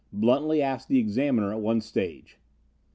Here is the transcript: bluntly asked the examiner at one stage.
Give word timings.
bluntly 0.11 0.63
asked 0.63 0.87
the 0.87 0.97
examiner 0.97 1.51
at 1.53 1.59
one 1.61 1.79
stage. 1.79 2.39